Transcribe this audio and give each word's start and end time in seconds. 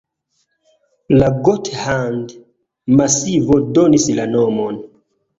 La 1.17 1.27
Gothard-masivo 1.49 3.57
donis 3.79 4.07
la 4.21 4.25
nomon. 4.31 4.81